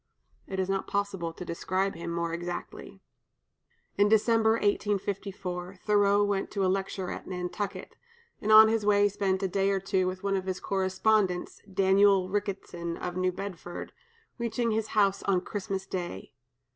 [0.47, 3.03] It is not possible to describe him more exactly.
[3.99, 7.95] In December, 1854, Thoreau went to lecture at Nantucket,
[8.41, 12.29] and on his way spent a day or two with one of his correspondents, Daniel
[12.29, 13.93] Ricketson of New Bedford,
[14.39, 16.33] reaching his house on Christmas day.